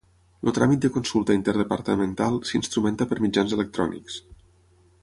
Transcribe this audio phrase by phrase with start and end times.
[0.47, 4.19] El tràmit de consulta interdepartamental s'instrumenta per mitjans electrònics.